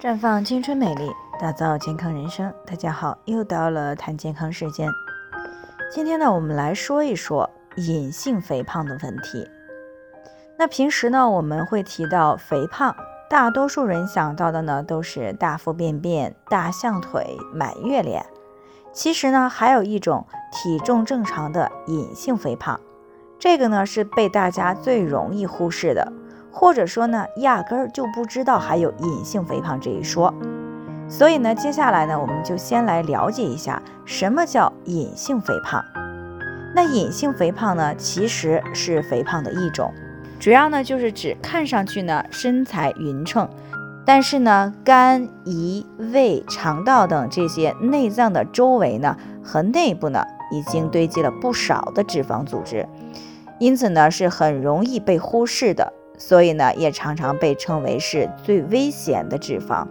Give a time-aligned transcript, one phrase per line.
[0.00, 2.50] 绽放青春美丽，打造健康人生。
[2.66, 4.88] 大家好，又到了谈健康时间。
[5.92, 9.46] 今天呢，我们来说一说隐性肥胖的问题。
[10.56, 12.96] 那平时呢，我们会提到肥胖，
[13.28, 18.24] 大多数人想到的呢，都是大腹便便、大象腿、满月脸。
[18.94, 22.80] 其实呢，还有一种体重正常的隐性肥胖，
[23.38, 26.10] 这个呢，是被大家最容易忽视的。
[26.52, 30.34] 或者说呢，压根儿就不知道还有隐性肥胖这一说。
[31.08, 35.84] 所以呢，接下来呢，我们就先来了解一下什么叫隐性肥胖。
[36.72, 39.92] 那隐性肥胖呢，其实是肥胖的一种，
[40.38, 43.48] 主要呢就是指看上去呢身材匀称，
[44.04, 52.88] 但是呢肝、胰、胃、肠道等这些内脏的周围呢和内部呢已经堆积了不少的脂肪组织，
[53.58, 55.92] 因此呢是很容易被忽视的。
[56.20, 59.86] 所以呢，也常常被称为是最危险的脂肪。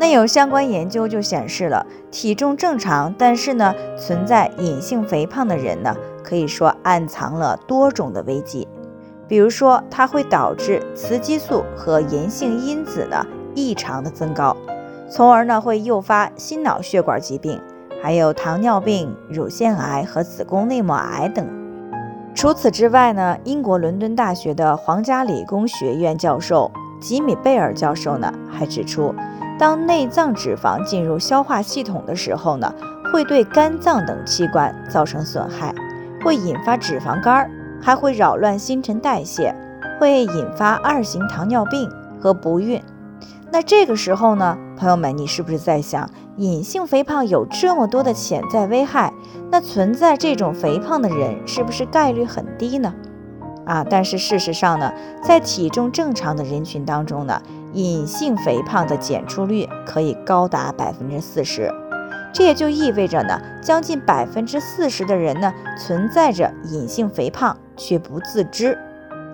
[0.00, 5.94] 那有相关研究就显示了，体重正常，但是呢存在隐性肥胖的人呢，
[6.24, 8.66] 可以说暗藏了多种的危机。
[9.26, 14.56] 比如说，它会导致雌激素和炎性因子呢异常的增高，
[15.10, 17.60] 从而呢会诱发心脑血管疾病，
[18.00, 21.46] 还有糖尿病、乳腺癌和子宫内膜癌等。
[22.38, 29.12] 除此之外呢，英国伦敦大学的皇家理工学院教授吉米贝尔教授呢，还指出，
[29.58, 32.72] 当内脏脂肪进入消化系统的时候呢，
[33.12, 35.74] 会对肝脏等器官造成损害，
[36.24, 37.50] 会引发脂肪肝，
[37.82, 39.52] 还会扰乱新陈代谢，
[39.98, 42.80] 会引发二型糖尿病和不孕。
[43.50, 49.12] 那这个时候呢，朋友们，你是不是在想，隐性肥胖有这么多的潜在危害？
[49.50, 52.94] 那存在这种肥胖的人，是不是概率很低呢？
[53.64, 57.40] 啊，但是事实上呢，在体重正常的人群当中呢，
[57.72, 61.72] 隐性肥胖的检出率可以高达百分之四十。
[62.34, 68.78] 这也就意味着呢，将近百分之四十的人呢，存在着隐性肥胖却不自知。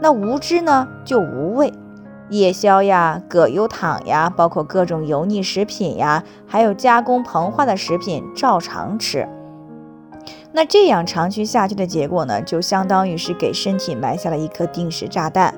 [0.00, 1.72] 那无知呢，就无畏。
[2.30, 9.28] 夜宵呀、葛优躺呀，包括各种油腻食品呀，还有加工膨化的食品，照常吃。
[10.52, 15.54] 那这样长期下去的结果呢，就相当于是给身体埋下了一颗定时炸弹。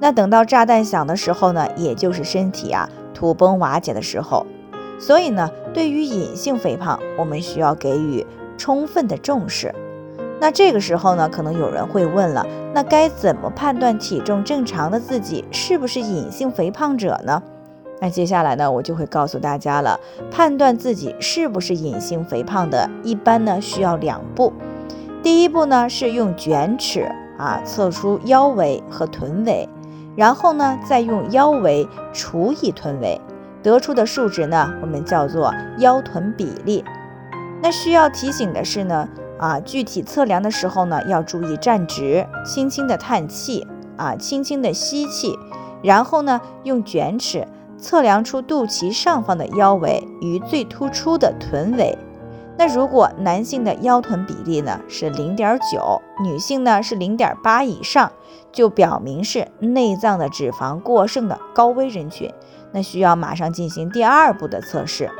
[0.00, 4.46] 那等到炸弹响的时候呢，也就是身体啊土崩瓦解的时候。
[4.98, 9.74] 所以呢，对于隐性肥胖，我们需要给予充分的重视。
[10.38, 17.42] 那这个时候呢，可能有人会问了，那该怎么判断体重正常的自己是不是隐性肥胖者呢？
[18.00, 19.98] 那接下来呢，我就会告诉大家了，
[20.30, 24.52] 判断自己是不是隐性肥胖的，一般呢需要两步。
[25.22, 29.66] 第一步呢是用卷尺啊测出腰围和臀围，
[30.14, 33.18] 然后呢再用腰围除以臀围，
[33.62, 36.84] 得出的数值呢我们叫做腰臀比例。
[37.62, 39.08] 那需要提醒的是呢。
[39.38, 43.66] 啊，具体测量的时候呢，要注意站直，轻轻的叹气，
[43.96, 45.38] 啊，轻轻的吸气，
[45.82, 47.46] 然后呢，用卷尺
[47.78, 51.96] 测量出肚脐上方的腰围与最突出的臀围。
[52.58, 58.10] 那如果男性的腰臀比例呢是零点九，女性呢是零点八以上，
[58.50, 62.32] 就表明是内脏的脂肪过剩的高危人群，
[62.72, 65.10] 那需要马上进行第二步的测试。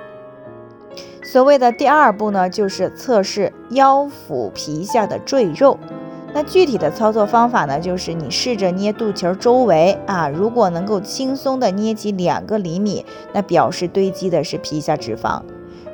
[1.27, 5.77] 所谓的第二步呢，就是测试腰腹皮下的赘肉。
[6.33, 15.43] 那具体的操作方法呢，就是你试着捏肚脐周围啊，如果能够轻松的捏起两个厘米，那表示堆积的是皮下脂肪；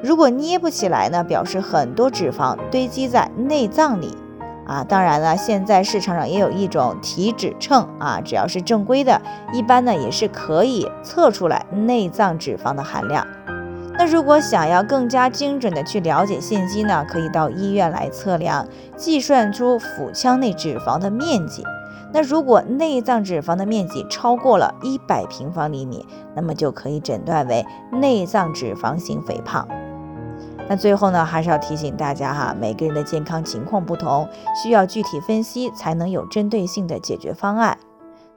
[0.02, 4.14] 如果捏不起来呢，表示很多脂肪堆积在内脏里
[4.66, 4.84] 啊。
[4.84, 9.22] 当然了，现在市场上也有一种体脂秤啊，只要是正规的，
[9.54, 13.26] 一般呢也是可以测出来内脏脂肪的含量。
[13.98, 18.66] 那如果想要更加精准的去了解信息呢，可以到医院来测量，
[18.96, 21.62] 计算出腹腔内脂肪的面积。
[22.14, 29.66] 那如果内脏脂肪的面积超过了一百平方厘米，那么就可以诊断为内脏脂肪型肥胖。
[30.68, 34.28] 那最后呢，还是要提醒大家哈，每个人的健康情况不同，
[34.62, 37.76] 需要具体分析才能有针对性的解决方案。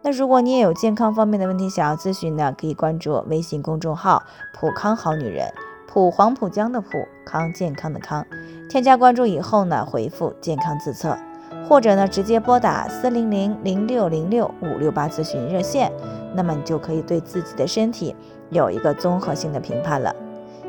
[0.05, 4.21] 那如果你也有健康方面的问题想要咨询呢，可以关注微信公众号
[4.53, 5.51] “普康好女人”，
[5.91, 6.89] 普黄浦江的普
[7.25, 8.23] 康健康的康，
[8.69, 11.17] 添加关注以后呢，回复“健康自测”，
[11.67, 15.91] 或者呢直接拨打四零零零六零六五六八咨询热线，
[16.35, 18.15] 那么你就可以对自己的身体
[18.51, 20.15] 有一个综合性的评判了。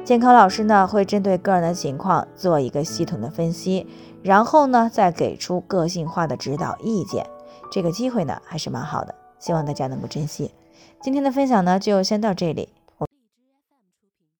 [0.02, 3.86] 健康老师呢会针对个人的情况做一个系统的分析，
[4.22, 7.26] 然后呢再给出个性化的指导意见。
[7.70, 9.14] 这个机会呢还是蛮好的。
[9.38, 10.50] 希望大家能够珍惜。
[11.02, 12.68] 今天的分享呢，就先到这里。